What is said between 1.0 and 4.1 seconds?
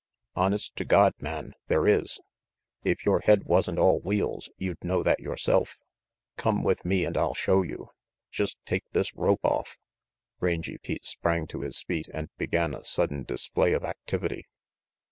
man, there is. If your head RANGY PETE 97 wasn't all